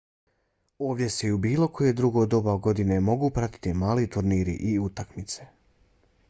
[0.85, 5.49] ovdje se i u bilo koje drugo doba godine mogu pratiti mali turniri i utakmice